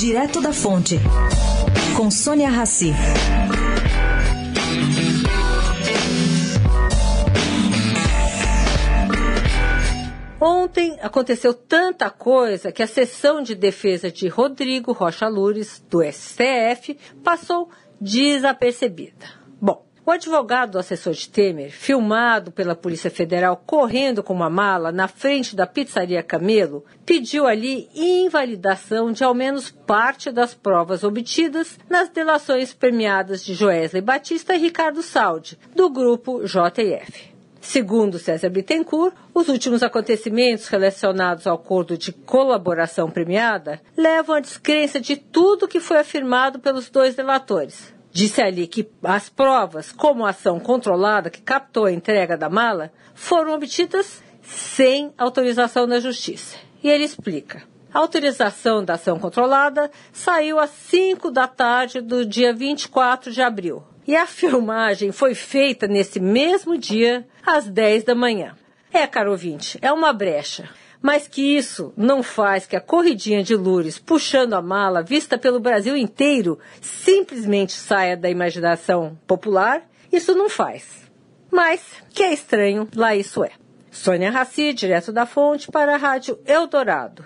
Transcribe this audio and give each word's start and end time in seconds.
Direto 0.00 0.40
da 0.40 0.50
Fonte, 0.50 0.98
com 1.94 2.10
Sônia 2.10 2.48
Rassi. 2.48 2.90
Ontem 10.40 10.96
aconteceu 11.02 11.52
tanta 11.52 12.08
coisa 12.08 12.72
que 12.72 12.82
a 12.82 12.86
sessão 12.86 13.42
de 13.42 13.54
defesa 13.54 14.10
de 14.10 14.26
Rodrigo 14.26 14.90
Rocha 14.92 15.28
Lures, 15.28 15.84
do 15.90 16.02
STF, 16.02 16.96
passou 17.22 17.68
desapercebida. 18.00 19.39
O 20.10 20.12
advogado 20.12 20.72
do 20.72 20.78
assessor 20.80 21.12
de 21.12 21.28
Temer, 21.28 21.70
filmado 21.70 22.50
pela 22.50 22.74
Polícia 22.74 23.08
Federal 23.08 23.56
correndo 23.64 24.24
com 24.24 24.34
uma 24.34 24.50
mala 24.50 24.90
na 24.90 25.06
frente 25.06 25.54
da 25.54 25.68
pizzaria 25.68 26.20
Camelo, 26.20 26.84
pediu 27.06 27.46
ali 27.46 27.88
invalidação 27.94 29.12
de 29.12 29.22
ao 29.22 29.32
menos 29.32 29.70
parte 29.70 30.32
das 30.32 30.52
provas 30.52 31.04
obtidas 31.04 31.78
nas 31.88 32.08
delações 32.08 32.74
premiadas 32.74 33.44
de 33.44 33.54
Joesley 33.54 34.02
Batista 34.02 34.56
e 34.56 34.58
Ricardo 34.58 35.00
Saldi, 35.00 35.56
do 35.76 35.88
grupo 35.88 36.42
JF. 36.42 37.32
Segundo 37.60 38.18
César 38.18 38.50
Bittencourt, 38.50 39.14
os 39.32 39.48
últimos 39.48 39.80
acontecimentos 39.80 40.66
relacionados 40.66 41.46
ao 41.46 41.54
acordo 41.54 41.96
de 41.96 42.10
colaboração 42.10 43.08
premiada 43.08 43.80
levam 43.96 44.34
à 44.34 44.40
descrença 44.40 44.98
de 45.00 45.14
tudo 45.14 45.68
que 45.68 45.78
foi 45.78 45.98
afirmado 45.98 46.58
pelos 46.58 46.90
dois 46.90 47.14
delatores. 47.14 47.99
Disse 48.12 48.42
ali 48.42 48.66
que 48.66 48.88
as 49.02 49.28
provas, 49.28 49.92
como 49.92 50.24
a 50.24 50.30
ação 50.30 50.58
controlada 50.58 51.30
que 51.30 51.40
captou 51.40 51.84
a 51.84 51.92
entrega 51.92 52.36
da 52.36 52.48
mala, 52.48 52.92
foram 53.14 53.54
obtidas 53.54 54.22
sem 54.42 55.12
autorização 55.16 55.86
da 55.86 56.00
Justiça. 56.00 56.56
E 56.82 56.88
ele 56.88 57.04
explica. 57.04 57.62
A 57.92 57.98
autorização 57.98 58.84
da 58.84 58.94
ação 58.94 59.18
controlada 59.18 59.90
saiu 60.12 60.58
às 60.58 60.70
5 60.70 61.30
da 61.30 61.46
tarde 61.46 62.00
do 62.00 62.24
dia 62.24 62.52
24 62.52 63.32
de 63.32 63.42
abril, 63.42 63.82
e 64.06 64.16
a 64.16 64.26
filmagem 64.26 65.12
foi 65.12 65.34
feita 65.34 65.86
nesse 65.86 66.20
mesmo 66.20 66.78
dia, 66.78 67.26
às 67.44 67.68
10 67.68 68.04
da 68.04 68.14
manhã. 68.14 68.56
É, 68.92 69.06
caro 69.06 69.32
ouvinte, 69.32 69.78
é 69.82 69.92
uma 69.92 70.12
brecha. 70.12 70.68
Mas 71.02 71.26
que 71.26 71.56
isso 71.56 71.92
não 71.96 72.22
faz 72.22 72.66
que 72.66 72.76
a 72.76 72.80
corridinha 72.80 73.42
de 73.42 73.56
Lures 73.56 73.98
puxando 73.98 74.54
a 74.54 74.62
mala, 74.62 75.02
vista 75.02 75.38
pelo 75.38 75.58
Brasil 75.58 75.96
inteiro, 75.96 76.58
simplesmente 76.80 77.72
saia 77.72 78.16
da 78.16 78.28
imaginação 78.28 79.18
popular, 79.26 79.82
isso 80.12 80.34
não 80.34 80.48
faz. 80.48 81.10
Mas, 81.50 81.82
que 82.10 82.22
é 82.22 82.32
estranho, 82.32 82.86
lá 82.94 83.14
isso 83.16 83.42
é. 83.42 83.50
Sônia 83.90 84.30
Raci, 84.30 84.72
direto 84.72 85.12
da 85.12 85.26
fonte, 85.26 85.70
para 85.70 85.94
a 85.94 85.98
Rádio 85.98 86.38
Eldorado. 86.46 87.24